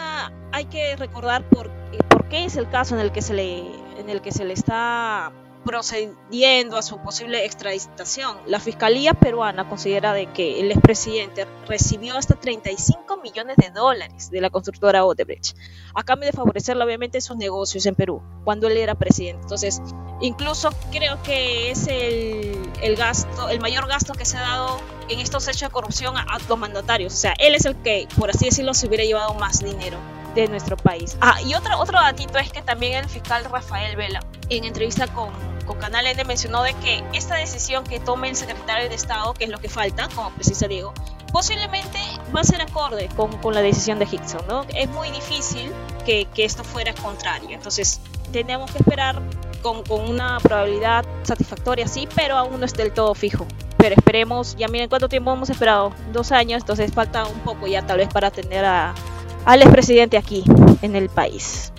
hay 0.51 0.65
que 0.65 0.97
recordar 0.97 1.49
por, 1.49 1.71
por 2.09 2.29
qué 2.29 2.47
es 2.47 2.57
el 2.57 2.69
caso 2.69 2.97
en 2.97 3.01
el 3.01 3.13
que 3.13 3.23
se 3.23 3.35
le, 3.35 3.61
en 3.97 4.11
el 4.11 4.21
que 4.21 4.33
se 4.33 4.45
le 4.45 4.55
está 4.55 5.33
procediendo 5.69 6.79
a 6.79 6.83
su 6.83 6.97
posible 7.03 7.45
extraditación. 7.45 8.39
La 8.47 8.59
Fiscalía 8.59 9.13
peruana 9.13 9.69
considera 9.69 10.15
de 10.15 10.25
que 10.33 10.61
el 10.61 10.73
expresidente 10.73 11.47
recibió 11.67 12.17
hasta 12.17 12.37
35 12.37 13.19
millones 13.19 13.59
de 13.59 13.69
dólares 13.69 14.31
de 14.31 14.41
la 14.41 14.49
constructora 14.49 15.05
Odebrecht, 15.05 15.59
a 15.95 16.03
cambio 16.05 16.31
de 16.31 16.33
favorecerle 16.33 16.83
obviamente 16.83 17.21
sus 17.21 17.37
negocios 17.37 17.85
en 17.85 17.95
Perú, 17.95 18.23
cuando 18.45 18.67
él 18.67 18.79
era 18.79 18.95
presidente. 18.95 19.43
Entonces, 19.43 19.83
incluso 20.23 20.71
creo 20.91 21.23
que 21.23 21.71
es 21.71 21.87
el, 21.87 22.59
el 22.81 22.97
gasto, 22.97 23.51
el 23.51 23.61
mayor 23.61 23.87
gasto 23.89 24.15
que 24.15 24.25
se 24.25 24.39
ha 24.39 24.41
dado 24.41 24.81
en 25.11 25.21
estos 25.21 25.49
hechos 25.49 25.69
de 25.69 25.71
corrupción 25.71 26.17
a, 26.17 26.23
a 26.23 26.39
los 26.49 26.59
mandatarios. 26.59 27.13
O 27.13 27.17
sea, 27.17 27.35
él 27.39 27.55
es 27.55 27.67
el 27.67 27.77
que, 27.77 28.09
por 28.17 28.31
así 28.31 28.47
decirlo, 28.47 28.73
se 28.73 28.87
hubiera 28.87 29.05
llevado 29.05 29.35
más 29.35 29.63
dinero 29.63 29.99
de 30.35 30.49
nuestro 30.49 30.79
país. 30.79 31.19
Ah, 31.21 31.41
y 31.43 31.55
otro, 31.55 31.79
otro 31.79 32.01
datito 32.01 32.39
es 32.39 32.51
que 32.51 32.63
también 32.63 32.95
el 32.95 33.09
fiscal 33.09 33.45
Rafael 33.45 33.97
Vela, 33.97 34.21
en 34.49 34.65
entrevista 34.65 35.07
con 35.09 35.58
con 35.69 35.79
Canal 35.79 36.07
N 36.07 36.25
mencionó 36.25 36.63
de 36.63 36.75
que 36.75 37.05
esta 37.13 37.37
decisión 37.37 37.85
que 37.85 38.01
tome 38.01 38.29
el 38.29 38.35
secretario 38.35 38.89
de 38.89 38.95
Estado, 38.95 39.35
que 39.35 39.45
es 39.45 39.51
lo 39.51 39.59
que 39.59 39.69
falta, 39.69 40.09
como 40.15 40.31
precisa 40.31 40.67
Diego, 40.67 40.93
posiblemente 41.33 41.99
va 42.35 42.41
a 42.41 42.45
ser 42.45 42.61
acorde 42.63 43.09
con, 43.15 43.37
con 43.39 43.55
la 43.55 43.61
decisión 43.61 43.99
de 43.99 44.07
Hickson, 44.11 44.41
¿no? 44.49 44.65
Es 44.75 44.89
muy 44.89 45.11
difícil 45.11 45.71
que, 46.05 46.27
que 46.35 46.45
esto 46.45 46.65
fuera 46.65 46.95
contrario, 46.95 47.51
entonces 47.51 48.01
tenemos 48.33 48.71
que 48.71 48.79
esperar 48.79 49.21
con, 49.63 49.85
con, 49.85 50.09
una 50.09 50.39
probabilidad 50.41 51.05
satisfactoria, 51.23 51.87
sí, 51.87 52.09
pero 52.15 52.37
aún 52.37 52.59
no 52.59 52.67
es 52.67 52.73
del 52.73 52.93
todo 52.93 53.15
fijo. 53.15 53.47
Pero 53.77 53.95
esperemos, 53.95 54.57
ya 54.57 54.67
miren 54.69 54.89
cuánto 54.89 55.09
tiempo 55.09 55.33
hemos 55.33 55.51
esperado, 55.51 55.93
dos 56.13 56.33
años, 56.33 56.63
entonces 56.63 56.93
falta 56.93 57.27
un 57.27 57.41
poco 57.41 57.67
ya 57.67 57.87
tal 57.87 57.99
vez 57.99 58.09
para 58.09 58.31
tener 58.31 58.65
a, 58.65 58.95
al 59.45 59.63
expresidente 59.63 60.17
aquí 60.17 60.43
en 60.83 60.97
el 60.97 61.09
país. 61.09 61.73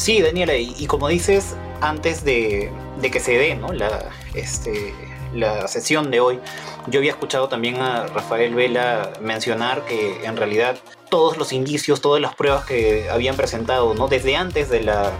Sí, 0.00 0.22
Daniela, 0.22 0.56
y, 0.56 0.86
como 0.86 1.08
dices, 1.08 1.54
antes 1.82 2.24
de, 2.24 2.72
que 3.08 3.20
se 3.20 3.38
dé 3.38 3.54
¿no? 3.54 3.72
la, 3.72 4.10
este, 4.34 4.92
la 5.32 5.68
sesión 5.68 6.10
de 6.10 6.20
hoy, 6.20 6.40
yo 6.88 6.98
había 6.98 7.12
escuchado 7.12 7.48
también 7.48 7.76
a 7.76 8.06
Rafael 8.06 8.54
Vela 8.54 9.12
mencionar 9.20 9.84
que 9.84 10.24
en 10.24 10.36
realidad 10.36 10.76
todos 11.08 11.36
los 11.36 11.52
indicios, 11.52 12.00
todas 12.00 12.20
las 12.20 12.34
pruebas 12.34 12.64
que 12.64 13.08
habían 13.10 13.36
presentado, 13.36 13.94
¿no? 13.94 14.08
Desde 14.08 14.36
antes 14.36 14.70
de 14.70 14.82
la, 14.82 15.12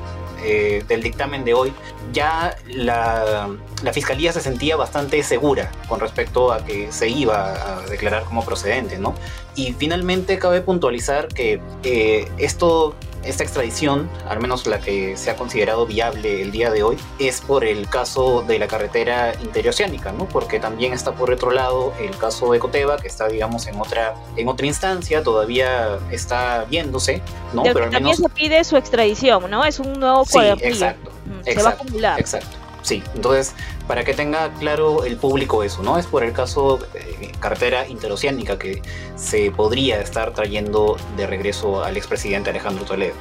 eh, 0.42 0.84
del 0.88 1.02
dictamen 1.02 1.44
de 1.44 1.52
hoy, 1.52 1.72
ya 2.12 2.56
la, 2.66 3.48
fiscalía 3.92 4.32
se 4.32 4.40
sentía 4.40 4.76
bastante 4.76 5.22
segura 5.22 5.70
con 5.88 6.00
respecto 6.00 6.52
a 6.52 6.64
que 6.64 6.90
se 6.92 7.08
iba 7.08 7.78
a 7.78 7.82
declarar 7.82 8.24
como 8.24 8.44
procedente, 8.44 8.98
¿no? 8.98 9.14
Y 9.54 9.72
finalmente 9.74 10.38
cabe 10.38 10.60
puntualizar 10.60 11.28
que 11.28 11.60
eh, 11.82 12.30
esto 12.38 12.94
esta 13.24 13.42
extradición, 13.42 14.08
al 14.28 14.40
menos 14.40 14.66
la 14.66 14.80
que 14.80 15.16
se 15.16 15.30
ha 15.30 15.36
considerado 15.36 15.86
viable 15.86 16.42
el 16.42 16.50
día 16.50 16.70
de 16.70 16.82
hoy, 16.82 16.96
es 17.18 17.40
por 17.40 17.64
el 17.64 17.88
caso 17.88 18.42
de 18.42 18.58
la 18.58 18.66
carretera 18.66 19.34
interoceánica, 19.42 20.12
¿no? 20.12 20.26
Porque 20.26 20.58
también 20.60 20.92
está 20.92 21.12
por 21.12 21.30
otro 21.30 21.50
lado 21.50 21.92
el 22.00 22.16
caso 22.16 22.52
de 22.52 22.58
Coteva, 22.58 22.96
que 22.98 23.08
está, 23.08 23.28
digamos, 23.28 23.66
en 23.66 23.80
otra, 23.80 24.14
en 24.36 24.48
otra 24.48 24.66
instancia, 24.66 25.22
todavía 25.22 25.98
está 26.10 26.64
viéndose, 26.64 27.22
¿no? 27.52 27.62
Pero 27.62 27.90
también 27.90 28.16
se 28.16 28.28
pide 28.28 28.62
su 28.64 28.76
extradición, 28.76 29.50
¿no? 29.50 29.64
Es 29.64 29.78
un 29.78 29.92
nuevo 29.94 30.24
sí, 30.24 30.38
exacto, 30.38 31.10
se 31.44 31.62
va 31.62 31.70
a 31.70 31.72
acumular. 31.72 32.20
Exacto. 32.20 32.59
Sí, 32.82 33.02
entonces, 33.14 33.54
para 33.86 34.04
que 34.04 34.14
tenga 34.14 34.50
claro 34.54 35.04
el 35.04 35.16
público 35.16 35.62
eso, 35.62 35.82
¿no? 35.82 35.98
Es 35.98 36.06
por 36.06 36.24
el 36.24 36.32
caso 36.32 36.78
de 36.92 37.32
carretera 37.38 37.86
interoceánica 37.88 38.58
que 38.58 38.82
se 39.16 39.50
podría 39.50 40.00
estar 40.00 40.32
trayendo 40.32 40.96
de 41.16 41.26
regreso 41.26 41.84
al 41.84 41.96
expresidente 41.96 42.50
Alejandro 42.50 42.84
Toledo. 42.84 43.14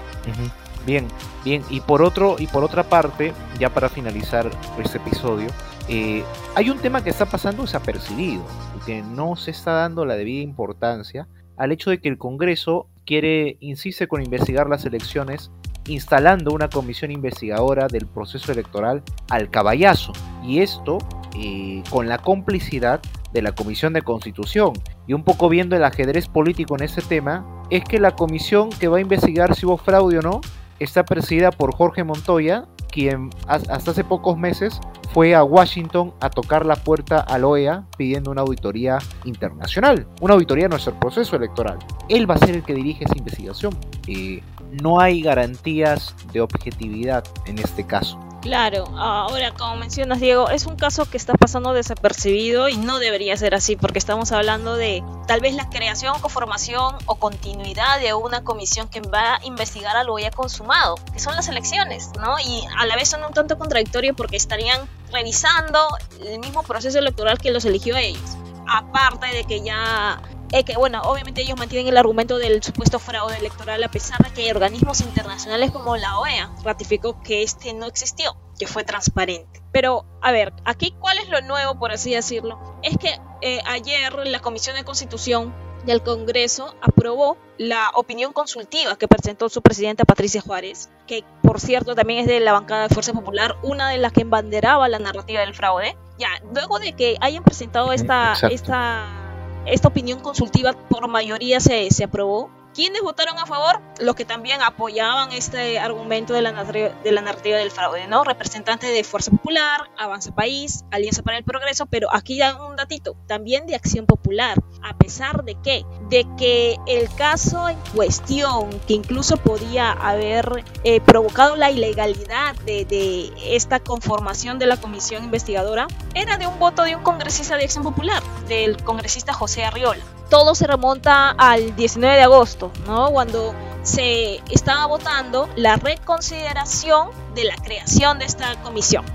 Bien, 0.85 1.07
bien, 1.43 1.63
y 1.69 1.81
por 1.81 2.01
otro, 2.01 2.37
y 2.39 2.47
por 2.47 2.63
otra 2.63 2.83
parte, 2.83 3.33
ya 3.59 3.69
para 3.69 3.89
finalizar 3.89 4.49
este 4.81 4.97
episodio, 4.97 5.49
eh, 5.87 6.23
hay 6.55 6.69
un 6.69 6.77
tema 6.77 7.03
que 7.03 7.09
está 7.09 7.25
pasando 7.25 7.63
desapercibido 7.63 8.43
y 8.77 8.85
que 8.85 9.01
no 9.01 9.35
se 9.35 9.51
está 9.51 9.71
dando 9.71 10.05
la 10.05 10.15
debida 10.15 10.43
importancia 10.43 11.27
al 11.57 11.71
hecho 11.71 11.89
de 11.89 11.99
que 11.99 12.07
el 12.07 12.17
Congreso 12.17 12.87
quiere, 13.05 13.57
insiste 13.59 14.07
con 14.07 14.23
investigar 14.23 14.69
las 14.69 14.85
elecciones 14.85 15.51
instalando 15.89 16.51
una 16.51 16.69
comisión 16.69 17.11
investigadora 17.11 17.87
del 17.87 18.05
proceso 18.05 18.51
electoral 18.51 19.03
al 19.29 19.49
caballazo. 19.49 20.13
Y 20.43 20.59
esto 20.59 20.99
eh, 21.35 21.83
con 21.89 22.07
la 22.07 22.17
complicidad 22.17 23.01
de 23.33 23.41
la 23.41 23.51
Comisión 23.51 23.93
de 23.93 24.01
Constitución. 24.01 24.73
Y 25.07 25.13
un 25.13 25.23
poco 25.23 25.49
viendo 25.49 25.75
el 25.75 25.83
ajedrez 25.83 26.27
político 26.27 26.75
en 26.75 26.83
ese 26.83 27.01
tema, 27.01 27.45
es 27.69 27.83
que 27.83 27.99
la 27.99 28.11
comisión 28.11 28.69
que 28.69 28.87
va 28.87 28.97
a 28.97 29.01
investigar 29.01 29.55
si 29.55 29.65
hubo 29.65 29.77
fraude 29.77 30.19
o 30.19 30.21
no 30.21 30.41
está 30.79 31.03
presidida 31.05 31.51
por 31.51 31.75
Jorge 31.75 32.03
Montoya, 32.03 32.65
quien 32.91 33.29
hasta 33.47 33.91
hace 33.91 34.03
pocos 34.03 34.37
meses 34.37 34.79
fue 35.13 35.35
a 35.35 35.43
Washington 35.43 36.13
a 36.19 36.29
tocar 36.29 36.65
la 36.65 36.75
puerta 36.75 37.19
a 37.19 37.37
la 37.37 37.47
OEA 37.47 37.83
pidiendo 37.97 38.31
una 38.31 38.41
auditoría 38.41 38.99
internacional, 39.25 40.07
una 40.21 40.35
auditoría 40.35 40.65
de 40.65 40.69
nuestro 40.69 40.99
proceso 40.99 41.35
electoral. 41.35 41.79
Él 42.09 42.29
va 42.29 42.35
a 42.35 42.37
ser 42.37 42.51
el 42.51 42.63
que 42.63 42.73
dirige 42.73 43.05
esa 43.05 43.17
investigación. 43.17 43.75
Eh, 44.07 44.41
no 44.81 44.99
hay 44.99 45.21
garantías 45.21 46.15
de 46.31 46.41
objetividad 46.41 47.23
en 47.45 47.59
este 47.59 47.85
caso. 47.85 48.19
Claro, 48.41 48.85
ahora 48.97 49.51
como 49.51 49.75
mencionas 49.75 50.21
Diego, 50.21 50.49
es 50.49 50.65
un 50.65 50.77
caso 50.77 51.05
que 51.09 51.17
está 51.17 51.33
pasando 51.33 51.73
desapercibido 51.73 52.69
y 52.69 52.77
no 52.77 52.99
debería 52.99 53.35
ser 53.35 53.53
así 53.53 53.75
porque 53.75 53.99
estamos 53.99 54.31
hablando 54.31 54.75
de 54.75 55.03
tal 55.27 55.41
vez 55.41 55.55
la 55.55 55.69
creación, 55.69 56.17
conformación 56.21 56.95
o 57.05 57.15
continuidad 57.15 57.99
de 57.99 58.13
una 58.13 58.45
comisión 58.45 58.87
que 58.87 59.01
va 59.01 59.35
a 59.35 59.45
investigar 59.45 59.97
a 59.97 60.05
lo 60.05 60.17
ya 60.17 60.31
consumado, 60.31 60.95
que 61.11 61.19
son 61.19 61.35
las 61.35 61.49
elecciones, 61.49 62.11
¿no? 62.17 62.39
Y 62.39 62.63
a 62.77 62.85
la 62.85 62.95
vez 62.95 63.09
son 63.09 63.25
un 63.25 63.33
tanto 63.33 63.57
contradictorio 63.57 64.15
porque 64.15 64.37
estarían 64.37 64.87
revisando 65.11 65.79
el 66.25 66.39
mismo 66.39 66.63
proceso 66.63 66.97
electoral 66.97 67.39
que 67.39 67.51
los 67.51 67.65
eligió 67.65 67.97
a 67.97 68.01
ellos. 68.01 68.37
Aparte 68.69 69.27
de 69.27 69.43
que 69.43 69.61
ya 69.61 70.21
eh, 70.51 70.63
que 70.63 70.75
bueno, 70.75 71.01
obviamente 71.03 71.41
ellos 71.41 71.57
mantienen 71.57 71.87
el 71.87 71.97
argumento 71.97 72.37
del 72.37 72.63
supuesto 72.63 72.99
fraude 72.99 73.37
electoral 73.37 73.83
a 73.83 73.91
pesar 73.91 74.17
de 74.19 74.31
que 74.31 74.51
organismos 74.51 75.01
internacionales 75.01 75.71
como 75.71 75.95
la 75.97 76.17
OEA 76.19 76.51
ratificó 76.63 77.21
que 77.21 77.43
este 77.43 77.73
no 77.73 77.85
existió, 77.85 78.35
que 78.57 78.67
fue 78.67 78.83
transparente. 78.83 79.61
Pero, 79.71 80.05
a 80.21 80.31
ver, 80.31 80.53
aquí 80.65 80.93
cuál 80.99 81.19
es 81.19 81.29
lo 81.29 81.41
nuevo, 81.41 81.77
por 81.77 81.91
así 81.91 82.13
decirlo, 82.13 82.59
es 82.81 82.97
que 82.97 83.19
eh, 83.41 83.59
ayer 83.65 84.13
la 84.27 84.39
Comisión 84.39 84.75
de 84.75 84.83
Constitución 84.83 85.53
del 85.85 86.01
Congreso 86.01 86.75
aprobó 86.81 87.37
la 87.57 87.91
opinión 87.93 88.33
consultiva 88.33 88.97
que 88.97 89.07
presentó 89.07 89.49
su 89.49 89.61
presidenta 89.61 90.03
Patricia 90.03 90.41
Juárez, 90.41 90.89
que 91.07 91.23
por 91.41 91.59
cierto 91.59 91.95
también 91.95 92.19
es 92.19 92.27
de 92.27 92.39
la 92.39 92.53
bancada 92.53 92.87
de 92.87 92.93
Fuerza 92.93 93.13
Popular, 93.13 93.55
una 93.63 93.89
de 93.89 93.97
las 93.97 94.11
que 94.11 94.21
embanderaba 94.21 94.89
la 94.89 94.99
narrativa 94.99 95.41
del 95.41 95.53
fraude. 95.53 95.95
Ya, 96.17 96.29
luego 96.53 96.79
de 96.79 96.93
que 96.93 97.17
hayan 97.21 97.43
presentado 97.43 97.93
esta, 97.93 98.33
esta 98.49 99.28
esta 99.65 99.87
opinión 99.87 100.19
consultiva 100.19 100.73
por 100.89 101.07
mayoría 101.07 101.59
se, 101.59 101.89
se 101.91 102.03
aprobó 102.03 102.49
¿Quiénes 102.73 103.01
votaron 103.01 103.37
a 103.39 103.45
favor? 103.45 103.81
Los 103.99 104.15
que 104.15 104.25
también 104.25 104.61
apoyaban 104.61 105.31
este 105.31 105.79
argumento 105.79 106.33
de 106.33 106.41
la, 106.41 106.63
de 106.63 107.11
la 107.11 107.21
narrativa 107.21 107.57
del 107.57 107.71
fraude, 107.71 108.07
¿no? 108.07 108.23
Representantes 108.23 108.93
de 108.93 109.03
Fuerza 109.03 109.31
Popular, 109.31 109.89
Avanza 109.97 110.33
País, 110.33 110.85
Alianza 110.91 111.23
para 111.23 111.37
el 111.37 111.43
Progreso, 111.43 111.87
pero 111.87 112.13
aquí 112.13 112.37
ya 112.37 112.63
un 112.63 112.75
datito, 112.75 113.15
también 113.27 113.65
de 113.65 113.75
Acción 113.75 114.05
Popular, 114.05 114.61
a 114.83 114.95
pesar 114.97 115.43
de 115.43 115.55
que, 115.55 115.83
de 116.09 116.27
que 116.37 116.77
el 116.87 117.13
caso 117.15 117.69
en 117.69 117.77
cuestión, 117.95 118.69
que 118.87 118.93
incluso 118.93 119.37
podía 119.37 119.91
haber 119.91 120.63
eh, 120.83 121.01
provocado 121.01 121.55
la 121.55 121.71
ilegalidad 121.71 122.55
de, 122.65 122.85
de 122.85 123.31
esta 123.55 123.79
conformación 123.79 124.59
de 124.59 124.67
la 124.67 124.77
comisión 124.77 125.23
investigadora, 125.23 125.87
era 126.13 126.37
de 126.37 126.45
un 126.45 126.59
voto 126.59 126.83
de 126.83 126.95
un 126.95 127.03
congresista 127.03 127.57
de 127.57 127.63
Acción 127.63 127.83
Popular, 127.83 128.21
del 128.47 128.81
congresista 128.83 129.33
José 129.33 129.65
Arriola 129.65 130.03
todo 130.29 130.55
se 130.55 130.67
remonta 130.67 131.31
al 131.31 131.75
19 131.75 132.15
de 132.15 132.23
agosto, 132.23 132.71
¿no? 132.85 133.09
Cuando 133.09 133.53
se 133.83 134.41
estaba 134.51 134.85
votando 134.85 135.49
la 135.55 135.75
reconsideración 135.77 137.09
de 137.35 137.45
la 137.45 137.55
creación 137.55 138.19
de 138.19 138.25
esta 138.25 138.61
comisión. 138.61 139.05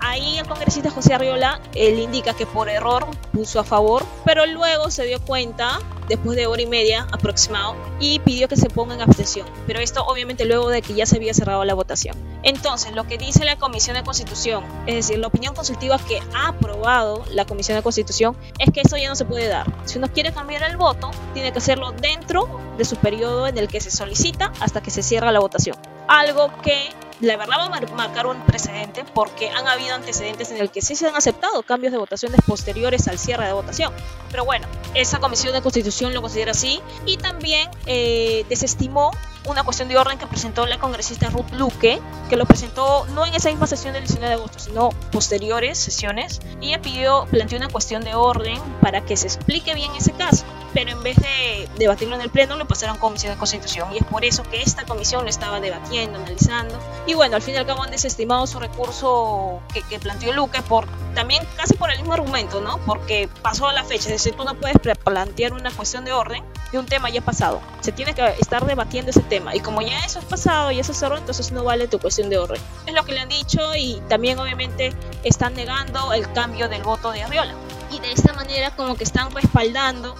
Ahí 0.00 0.38
el 0.38 0.46
congresista 0.46 0.90
José 0.90 1.14
Arriola, 1.14 1.60
él 1.74 1.98
indica 1.98 2.34
que 2.34 2.46
por 2.46 2.68
error 2.68 3.06
puso 3.32 3.60
a 3.60 3.64
favor, 3.64 4.04
pero 4.24 4.46
luego 4.46 4.90
se 4.90 5.04
dio 5.04 5.20
cuenta, 5.20 5.78
después 6.08 6.36
de 6.36 6.46
hora 6.46 6.62
y 6.62 6.66
media 6.66 7.06
aproximado, 7.12 7.76
y 8.00 8.18
pidió 8.20 8.48
que 8.48 8.56
se 8.56 8.70
ponga 8.70 8.94
en 8.94 9.02
abstención. 9.02 9.46
Pero 9.66 9.80
esto 9.80 10.04
obviamente 10.06 10.46
luego 10.46 10.70
de 10.70 10.80
que 10.80 10.94
ya 10.94 11.04
se 11.04 11.16
había 11.16 11.34
cerrado 11.34 11.64
la 11.64 11.74
votación. 11.74 12.16
Entonces, 12.42 12.92
lo 12.92 13.04
que 13.04 13.18
dice 13.18 13.44
la 13.44 13.56
Comisión 13.56 13.94
de 13.96 14.02
Constitución, 14.02 14.64
es 14.86 14.94
decir, 14.94 15.18
la 15.18 15.26
opinión 15.26 15.54
consultiva 15.54 15.98
que 15.98 16.20
ha 16.34 16.48
aprobado 16.48 17.22
la 17.30 17.44
Comisión 17.44 17.76
de 17.76 17.82
Constitución, 17.82 18.36
es 18.58 18.72
que 18.72 18.80
eso 18.80 18.96
ya 18.96 19.08
no 19.08 19.14
se 19.14 19.26
puede 19.26 19.48
dar. 19.48 19.66
Si 19.84 19.98
uno 19.98 20.08
quiere 20.08 20.32
cambiar 20.32 20.62
el 20.62 20.78
voto, 20.78 21.10
tiene 21.34 21.52
que 21.52 21.58
hacerlo 21.58 21.92
dentro 21.92 22.48
de 22.78 22.84
su 22.86 22.96
periodo 22.96 23.46
en 23.46 23.58
el 23.58 23.68
que 23.68 23.80
se 23.80 23.90
solicita 23.90 24.52
hasta 24.60 24.80
que 24.80 24.90
se 24.90 25.02
cierra 25.02 25.30
la 25.30 25.40
votación. 25.40 25.76
Algo 26.08 26.50
que 26.62 26.88
la 27.20 27.36
verdad 27.36 27.56
va 27.58 27.76
a 27.76 27.94
marcar 27.94 28.26
un 28.26 28.40
precedente 28.42 29.04
porque 29.14 29.50
han 29.50 29.68
habido 29.68 29.94
antecedentes 29.94 30.50
en 30.50 30.58
el 30.58 30.70
que 30.70 30.80
sí 30.82 30.94
se 30.94 31.06
han 31.06 31.16
aceptado 31.16 31.62
cambios 31.62 31.92
de 31.92 31.98
votaciones 31.98 32.40
posteriores 32.46 33.08
al 33.08 33.18
cierre 33.18 33.46
de 33.46 33.52
votación. 33.52 33.92
Pero 34.30 34.44
bueno, 34.44 34.66
esa 34.94 35.18
comisión 35.18 35.52
de 35.52 35.62
constitución 35.62 36.14
lo 36.14 36.22
considera 36.22 36.52
así 36.52 36.80
y 37.06 37.16
también 37.18 37.68
eh, 37.86 38.44
desestimó 38.48 39.10
una 39.44 39.62
cuestión 39.64 39.88
de 39.88 39.96
orden 39.96 40.18
que 40.18 40.26
presentó 40.26 40.66
la 40.66 40.78
congresista 40.78 41.30
Ruth 41.30 41.50
Luque, 41.52 42.00
que 42.28 42.36
lo 42.36 42.46
presentó 42.46 43.06
no 43.14 43.26
en 43.26 43.34
esa 43.34 43.50
misma 43.50 43.66
sesión 43.66 43.92
del 43.92 44.02
19 44.02 44.28
de 44.28 44.34
agosto, 44.34 44.58
sino 44.58 44.90
posteriores 45.12 45.78
sesiones. 45.78 46.40
Y 46.60 46.68
ella 46.68 46.82
pidió, 46.82 47.26
planteó 47.30 47.58
una 47.58 47.68
cuestión 47.68 48.02
de 48.04 48.14
orden 48.14 48.60
para 48.80 49.04
que 49.04 49.16
se 49.16 49.26
explique 49.26 49.74
bien 49.74 49.90
ese 49.96 50.12
caso 50.12 50.44
pero 50.72 50.90
en 50.90 51.02
vez 51.02 51.16
de 51.16 51.68
debatirlo 51.78 52.14
en 52.14 52.20
el 52.20 52.30
Pleno 52.30 52.56
lo 52.56 52.66
pasaron 52.66 52.96
a 52.96 53.00
Comisión 53.00 53.32
de 53.32 53.38
Constitución 53.38 53.88
y 53.92 53.98
es 53.98 54.04
por 54.04 54.24
eso 54.24 54.42
que 54.44 54.62
esta 54.62 54.84
comisión 54.84 55.24
lo 55.24 55.30
estaba 55.30 55.60
debatiendo, 55.60 56.18
analizando 56.18 56.78
y 57.06 57.14
bueno, 57.14 57.36
al 57.36 57.42
fin 57.42 57.54
y 57.54 57.56
al 57.56 57.66
cabo 57.66 57.82
han 57.82 57.90
desestimado 57.90 58.46
su 58.46 58.58
recurso 58.58 59.60
que, 59.72 59.98
planteó 59.98 60.32
Luque 60.32 60.62
por 60.62 60.86
también 61.14 61.42
casi 61.56 61.74
por 61.74 61.90
el 61.90 61.98
mismo 61.98 62.14
argumento, 62.14 62.60
¿no? 62.60 62.78
Porque 62.86 63.28
pasó 63.42 63.66
a 63.66 63.72
la 63.72 63.84
fecha, 63.84 64.04
es 64.04 64.22
decir, 64.22 64.34
tú 64.34 64.44
no 64.44 64.54
puedes 64.54 64.76
plantear 65.04 65.52
una 65.52 65.70
cuestión 65.70 66.04
de 66.04 66.12
orden 66.12 66.44
de 66.72 66.78
un 66.78 66.86
tema 66.86 67.10
ya 67.10 67.20
pasado, 67.20 67.60
se 67.80 67.92
tiene 67.92 68.14
que 68.14 68.24
estar 68.38 68.64
debatiendo 68.64 69.10
ese 69.10 69.22
tema. 69.22 69.54
Y 69.54 69.60
como 69.60 69.82
ya 69.82 69.98
eso 70.04 70.18
es 70.18 70.24
pasado 70.24 70.70
y 70.70 70.78
eso 70.80 70.92
es 70.92 70.98
cerró, 70.98 71.18
entonces 71.18 71.52
no 71.52 71.64
vale 71.64 71.88
tu 71.88 71.98
cuestión 71.98 72.30
de 72.30 72.38
orden. 72.38 72.60
Es 72.86 72.94
lo 72.94 73.04
que 73.04 73.12
le 73.12 73.20
han 73.20 73.28
dicho 73.28 73.74
y 73.76 74.00
también 74.08 74.38
obviamente 74.38 74.92
están 75.24 75.54
negando 75.54 76.12
el 76.12 76.30
cambio 76.32 76.68
del 76.68 76.82
voto 76.82 77.10
de 77.12 77.22
Arriola. 77.22 77.54
Y 77.90 77.98
de 78.00 78.12
esta 78.12 78.32
manera 78.34 78.70
como 78.76 78.96
que 78.96 79.04
están 79.04 79.30
respaldando 79.32 80.14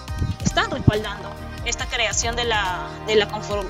están 0.51 0.69
respaldando 0.69 1.29
esta 1.65 1.85
creación 1.85 2.35
de 2.35 2.43
la, 2.43 2.89
de 3.07 3.15
la, 3.15 3.27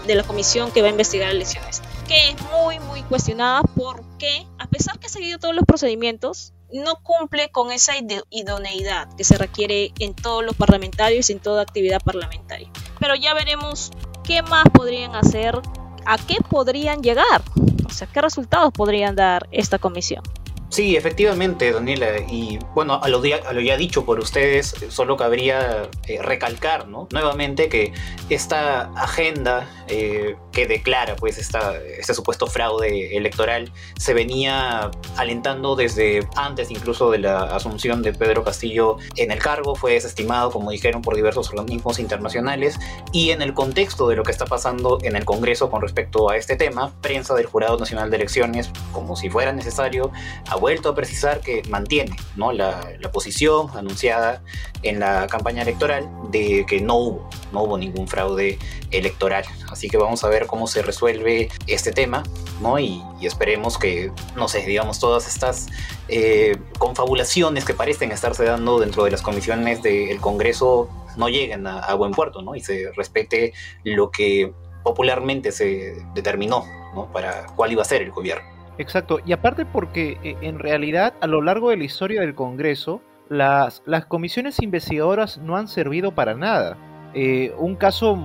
de 0.07 0.15
la 0.15 0.23
comisión 0.23 0.71
que 0.71 0.81
va 0.81 0.87
a 0.87 0.91
investigar 0.91 1.29
elecciones, 1.29 1.81
que 2.07 2.29
es 2.29 2.35
muy, 2.51 2.79
muy 2.79 3.03
cuestionada 3.03 3.61
porque, 3.75 4.47
a 4.57 4.67
pesar 4.67 4.97
que 4.97 5.07
ha 5.07 5.09
seguido 5.09 5.37
todos 5.37 5.53
los 5.53 5.65
procedimientos, 5.65 6.53
no 6.73 6.95
cumple 7.03 7.49
con 7.49 7.71
esa 7.71 7.93
idoneidad 8.29 9.13
que 9.15 9.23
se 9.23 9.37
requiere 9.37 9.91
en 9.99 10.13
todos 10.13 10.43
los 10.43 10.55
parlamentarios 10.55 11.29
y 11.29 11.33
en 11.33 11.39
toda 11.39 11.61
actividad 11.61 12.01
parlamentaria. 12.01 12.69
Pero 12.99 13.15
ya 13.15 13.33
veremos 13.33 13.91
qué 14.23 14.41
más 14.41 14.65
podrían 14.73 15.15
hacer 15.15 15.59
a 16.05 16.17
qué 16.17 16.37
podrían 16.49 17.01
llegar, 17.01 17.41
o 17.85 17.89
sea, 17.89 18.07
qué 18.07 18.21
resultados 18.21 18.73
podrían 18.73 19.15
dar 19.15 19.47
esta 19.51 19.79
comisión. 19.79 20.23
Sí, 20.71 20.95
efectivamente, 20.95 21.69
Daniela. 21.73 22.19
Y 22.29 22.57
bueno, 22.73 23.01
a 23.03 23.09
lo, 23.09 23.21
a 23.45 23.51
lo 23.51 23.59
ya 23.59 23.75
dicho 23.75 24.05
por 24.05 24.19
ustedes, 24.19 24.73
solo 24.87 25.17
cabría 25.17 25.89
eh, 26.07 26.21
recalcar, 26.21 26.87
¿no? 26.87 27.09
Nuevamente 27.11 27.67
que 27.67 27.91
esta 28.29 28.83
agenda 28.95 29.69
eh, 29.89 30.37
que 30.53 30.67
declara 30.67 31.17
pues 31.17 31.37
esta, 31.37 31.77
este 31.77 32.13
supuesto 32.13 32.47
fraude 32.47 33.17
electoral 33.17 33.73
se 33.97 34.13
venía 34.13 34.89
alentando 35.17 35.75
desde 35.75 36.25
antes 36.37 36.71
incluso 36.71 37.11
de 37.11 37.17
la 37.17 37.53
asunción 37.53 38.01
de 38.01 38.13
Pedro 38.13 38.45
Castillo 38.45 38.95
en 39.17 39.31
el 39.31 39.39
cargo, 39.39 39.75
fue 39.75 39.93
desestimado, 39.93 40.51
como 40.51 40.71
dijeron, 40.71 41.01
por 41.01 41.17
diversos 41.17 41.49
organismos 41.49 41.99
internacionales 41.99 42.79
y 43.11 43.31
en 43.31 43.41
el 43.41 43.53
contexto 43.53 44.07
de 44.07 44.15
lo 44.15 44.23
que 44.23 44.31
está 44.31 44.45
pasando 44.45 44.99
en 45.01 45.17
el 45.17 45.25
Congreso 45.25 45.69
con 45.69 45.81
respecto 45.81 46.29
a 46.29 46.37
este 46.37 46.55
tema, 46.55 46.93
prensa 47.01 47.35
del 47.35 47.47
Jurado 47.47 47.77
Nacional 47.77 48.09
de 48.09 48.15
Elecciones, 48.15 48.71
como 48.93 49.17
si 49.17 49.29
fuera 49.29 49.51
necesario, 49.51 50.13
vuelto 50.61 50.89
a 50.89 50.95
precisar 50.95 51.41
que 51.41 51.63
mantiene 51.67 52.15
¿no? 52.37 52.53
la, 52.53 52.87
posición 53.11 53.67
anunciada 53.75 54.41
en 54.83 54.99
la 54.99 55.27
campaña 55.27 55.63
electoral 55.63 56.07
de 56.29 56.65
que 56.65 56.79
no 56.79 56.95
hubo, 56.95 57.29
no 57.51 57.63
hubo 57.63 57.77
ningún 57.77 58.07
fraude 58.07 58.57
electoral. 58.91 59.43
Así 59.69 59.89
que 59.89 59.97
vamos 59.97 60.23
a 60.23 60.29
ver 60.29 60.45
cómo 60.45 60.67
se 60.67 60.81
resuelve 60.81 61.49
este 61.67 61.91
tema, 61.91 62.23
¿no? 62.61 62.79
Y, 62.79 63.03
esperemos 63.21 63.77
que, 63.77 64.11
no 64.35 64.47
sé, 64.47 64.65
digamos, 64.65 64.99
todas 64.99 65.27
estas 65.27 65.67
eh, 66.07 66.57
confabulaciones 66.79 67.65
que 67.65 67.73
parecen 67.73 68.11
estarse 68.11 68.45
dando 68.45 68.79
dentro 68.79 69.03
de 69.03 69.11
las 69.11 69.21
comisiones 69.21 69.83
del 69.83 70.19
Congreso 70.19 70.89
no 71.17 71.27
lleguen 71.27 71.67
a, 71.67 71.79
a, 71.79 71.93
buen 71.95 72.13
puerto, 72.13 72.41
¿no? 72.41 72.55
Y 72.55 72.61
se 72.61 72.91
respete 72.95 73.53
lo 73.83 74.09
que 74.09 74.53
popularmente 74.83 75.51
se 75.51 75.97
determinó, 76.15 76.65
¿no? 76.95 77.11
Para 77.11 77.47
cuál 77.55 77.71
iba 77.73 77.81
a 77.81 77.85
ser 77.85 78.01
el 78.01 78.11
gobierno. 78.11 78.50
Exacto, 78.77 79.19
y 79.25 79.33
aparte 79.33 79.65
porque 79.65 80.17
eh, 80.23 80.37
en 80.41 80.59
realidad 80.59 81.13
a 81.21 81.27
lo 81.27 81.41
largo 81.41 81.69
de 81.69 81.77
la 81.77 81.83
historia 81.83 82.21
del 82.21 82.35
Congreso, 82.35 83.01
las, 83.29 83.83
las 83.85 84.05
comisiones 84.05 84.61
investigadoras 84.61 85.37
no 85.37 85.57
han 85.57 85.67
servido 85.67 86.13
para 86.13 86.35
nada. 86.35 86.77
Eh, 87.13 87.53
un 87.57 87.75
caso 87.75 88.15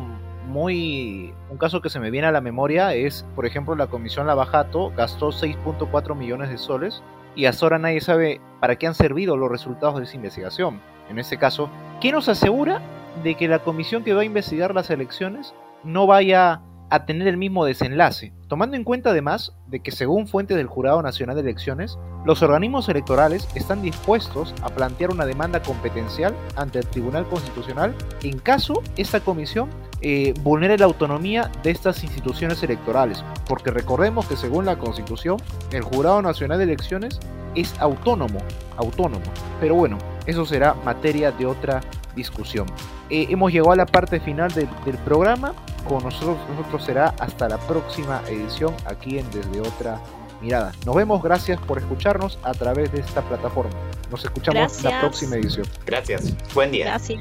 muy. 0.46 1.34
Un 1.50 1.58
caso 1.58 1.80
que 1.80 1.90
se 1.90 2.00
me 2.00 2.10
viene 2.10 2.26
a 2.26 2.32
la 2.32 2.40
memoria 2.40 2.94
es, 2.94 3.26
por 3.34 3.46
ejemplo, 3.46 3.74
la 3.74 3.88
comisión 3.88 4.26
Lavajato 4.26 4.90
gastó 4.96 5.28
6.4 5.28 6.16
millones 6.16 6.50
de 6.50 6.58
soles 6.58 7.02
y 7.34 7.46
hasta 7.46 7.66
ahora 7.66 7.78
nadie 7.78 8.00
sabe 8.00 8.40
para 8.60 8.76
qué 8.76 8.86
han 8.86 8.94
servido 8.94 9.36
los 9.36 9.50
resultados 9.50 9.98
de 9.98 10.04
esa 10.04 10.16
investigación. 10.16 10.80
En 11.08 11.18
este 11.18 11.38
caso, 11.38 11.70
¿qué 12.00 12.10
nos 12.10 12.28
asegura 12.28 12.80
de 13.22 13.34
que 13.34 13.48
la 13.48 13.60
comisión 13.60 14.02
que 14.02 14.14
va 14.14 14.22
a 14.22 14.24
investigar 14.24 14.74
las 14.74 14.90
elecciones 14.90 15.54
no 15.84 16.06
vaya 16.06 16.62
a 16.90 17.04
tener 17.04 17.26
el 17.28 17.36
mismo 17.36 17.64
desenlace, 17.64 18.32
tomando 18.48 18.76
en 18.76 18.84
cuenta 18.84 19.10
además 19.10 19.52
de 19.66 19.80
que 19.80 19.90
según 19.90 20.28
fuentes 20.28 20.56
del 20.56 20.66
Jurado 20.66 21.02
Nacional 21.02 21.36
de 21.36 21.42
Elecciones, 21.42 21.98
los 22.24 22.42
organismos 22.42 22.88
electorales 22.88 23.48
están 23.54 23.82
dispuestos 23.82 24.54
a 24.62 24.68
plantear 24.68 25.10
una 25.10 25.26
demanda 25.26 25.62
competencial 25.62 26.34
ante 26.54 26.78
el 26.78 26.86
Tribunal 26.86 27.28
Constitucional 27.28 27.94
en 28.22 28.38
caso 28.38 28.82
esta 28.96 29.20
comisión 29.20 29.68
eh, 30.02 30.34
vulnere 30.42 30.78
la 30.78 30.84
autonomía 30.84 31.50
de 31.62 31.70
estas 31.70 32.04
instituciones 32.04 32.62
electorales, 32.62 33.24
porque 33.48 33.70
recordemos 33.70 34.26
que 34.26 34.36
según 34.36 34.66
la 34.66 34.78
Constitución, 34.78 35.38
el 35.72 35.82
Jurado 35.82 36.20
Nacional 36.22 36.58
de 36.58 36.64
Elecciones 36.64 37.18
es 37.54 37.74
autónomo, 37.80 38.40
autónomo. 38.76 39.24
Pero 39.60 39.74
bueno, 39.74 39.98
eso 40.26 40.44
será 40.44 40.74
materia 40.84 41.32
de 41.32 41.46
otra 41.46 41.80
discusión. 42.14 42.66
Eh, 43.08 43.26
hemos 43.30 43.52
llegado 43.52 43.72
a 43.72 43.76
la 43.76 43.86
parte 43.86 44.20
final 44.20 44.52
del 44.52 44.98
programa 45.04 45.54
con 45.88 46.02
nosotros, 46.02 46.36
nosotros 46.50 46.84
será 46.84 47.14
hasta 47.18 47.48
la 47.48 47.58
próxima 47.58 48.22
edición 48.28 48.74
aquí 48.86 49.18
en 49.18 49.30
Desde 49.30 49.60
Otra 49.60 50.00
Mirada. 50.40 50.72
Nos 50.84 50.94
vemos, 50.94 51.22
gracias 51.22 51.60
por 51.60 51.78
escucharnos 51.78 52.38
a 52.42 52.52
través 52.52 52.92
de 52.92 53.00
esta 53.00 53.22
plataforma. 53.22 53.72
Nos 54.10 54.24
escuchamos 54.24 54.78
en 54.78 54.90
la 54.90 55.00
próxima 55.00 55.36
edición. 55.36 55.66
Gracias, 55.84 56.34
buen 56.54 56.70
día. 56.70 56.86
Gracias. 56.86 57.20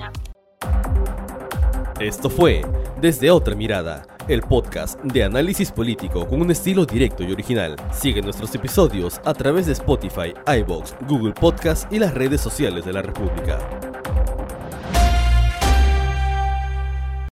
Esto 2.00 2.29
fue 2.29 2.61
Desde 3.00 3.31
Otra 3.31 3.55
Mirada, 3.55 4.05
el 4.27 4.42
podcast 4.42 5.00
de 5.01 5.24
análisis 5.24 5.72
político 5.72 6.27
con 6.27 6.42
un 6.42 6.51
estilo 6.51 6.85
directo 6.85 7.24
y 7.24 7.31
original. 7.31 7.77
Sigue 7.94 8.22
nuestros 8.22 8.53
episodios 8.53 9.22
a 9.24 9.33
través 9.33 9.66
de 9.66 9.72
Spotify, 9.74 10.33
iBox, 10.59 10.96
Google 11.07 11.33
Podcast 11.33 11.92
y 11.92 12.00
las 12.00 12.13
redes 12.13 12.42
sociales 12.42 12.83
de 12.83 12.94
la 12.94 13.01
República. 13.01 13.59